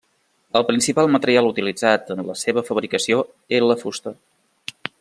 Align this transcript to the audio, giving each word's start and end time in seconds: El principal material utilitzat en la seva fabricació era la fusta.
El 0.59 0.63
principal 0.69 1.09
material 1.15 1.49
utilitzat 1.49 2.09
en 2.15 2.23
la 2.31 2.37
seva 2.45 2.63
fabricació 2.71 3.21
era 3.59 3.69
la 3.73 3.77
fusta. 3.83 4.15